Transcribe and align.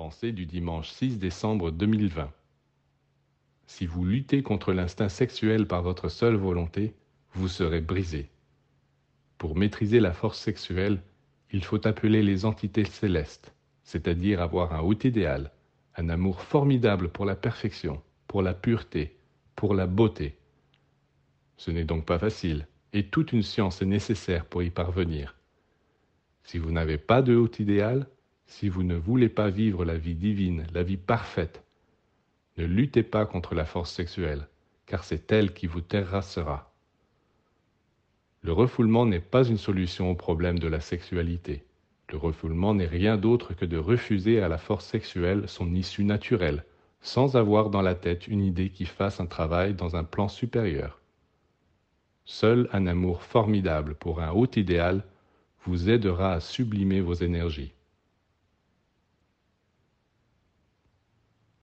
Pensée 0.00 0.32
du 0.32 0.46
dimanche 0.46 0.88
6 0.92 1.18
décembre 1.18 1.70
2020. 1.70 2.32
Si 3.66 3.84
vous 3.84 4.02
luttez 4.02 4.42
contre 4.42 4.72
l'instinct 4.72 5.10
sexuel 5.10 5.66
par 5.66 5.82
votre 5.82 6.08
seule 6.08 6.36
volonté, 6.36 6.94
vous 7.34 7.48
serez 7.48 7.82
brisé. 7.82 8.30
Pour 9.36 9.58
maîtriser 9.58 10.00
la 10.00 10.14
force 10.14 10.38
sexuelle, 10.38 11.02
il 11.52 11.62
faut 11.62 11.86
appeler 11.86 12.22
les 12.22 12.46
entités 12.46 12.86
célestes, 12.86 13.52
c'est-à-dire 13.82 14.40
avoir 14.40 14.72
un 14.72 14.80
haut 14.80 14.98
idéal, 15.04 15.50
un 15.96 16.08
amour 16.08 16.40
formidable 16.40 17.10
pour 17.10 17.26
la 17.26 17.36
perfection, 17.36 18.00
pour 18.26 18.40
la 18.40 18.54
pureté, 18.54 19.18
pour 19.54 19.74
la 19.74 19.86
beauté. 19.86 20.38
Ce 21.58 21.70
n'est 21.70 21.84
donc 21.84 22.06
pas 22.06 22.18
facile, 22.18 22.66
et 22.94 23.04
toute 23.04 23.34
une 23.34 23.42
science 23.42 23.82
est 23.82 23.84
nécessaire 23.84 24.46
pour 24.46 24.62
y 24.62 24.70
parvenir. 24.70 25.36
Si 26.42 26.56
vous 26.56 26.72
n'avez 26.72 26.96
pas 26.96 27.20
de 27.20 27.36
haut 27.36 27.52
idéal, 27.58 28.06
si 28.50 28.68
vous 28.68 28.82
ne 28.82 28.96
voulez 28.96 29.28
pas 29.28 29.48
vivre 29.48 29.84
la 29.84 29.96
vie 29.96 30.16
divine, 30.16 30.66
la 30.74 30.82
vie 30.82 30.96
parfaite, 30.96 31.62
ne 32.58 32.64
luttez 32.64 33.04
pas 33.04 33.24
contre 33.24 33.54
la 33.54 33.64
force 33.64 33.92
sexuelle, 33.92 34.48
car 34.86 35.04
c'est 35.04 35.30
elle 35.30 35.54
qui 35.54 35.68
vous 35.68 35.80
terrassera. 35.80 36.74
Le 38.42 38.52
refoulement 38.52 39.06
n'est 39.06 39.20
pas 39.20 39.44
une 39.44 39.56
solution 39.56 40.10
au 40.10 40.16
problème 40.16 40.58
de 40.58 40.66
la 40.66 40.80
sexualité. 40.80 41.64
Le 42.10 42.18
refoulement 42.18 42.74
n'est 42.74 42.88
rien 42.88 43.16
d'autre 43.16 43.54
que 43.54 43.64
de 43.64 43.78
refuser 43.78 44.42
à 44.42 44.48
la 44.48 44.58
force 44.58 44.84
sexuelle 44.84 45.44
son 45.46 45.72
issue 45.72 46.04
naturelle, 46.04 46.64
sans 47.02 47.36
avoir 47.36 47.70
dans 47.70 47.82
la 47.82 47.94
tête 47.94 48.26
une 48.26 48.42
idée 48.42 48.70
qui 48.70 48.84
fasse 48.84 49.20
un 49.20 49.26
travail 49.26 49.74
dans 49.74 49.94
un 49.94 50.04
plan 50.04 50.26
supérieur. 50.26 50.98
Seul 52.24 52.68
un 52.72 52.88
amour 52.88 53.22
formidable 53.22 53.94
pour 53.94 54.20
un 54.20 54.32
haut 54.32 54.50
idéal 54.56 55.04
vous 55.64 55.88
aidera 55.88 56.32
à 56.32 56.40
sublimer 56.40 57.00
vos 57.00 57.14
énergies. 57.14 57.72